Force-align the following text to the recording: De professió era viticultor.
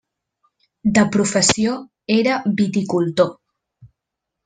De 0.95 1.03
professió 1.17 1.75
era 2.17 2.41
viticultor. 2.63 3.33